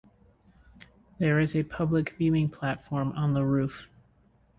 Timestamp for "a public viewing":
1.55-2.49